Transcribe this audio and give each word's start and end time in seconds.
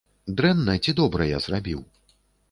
Дрэнна 0.37 0.73
ці 0.87 0.95
добра 0.99 1.27
я 1.31 1.41
зрабіў? 1.45 1.83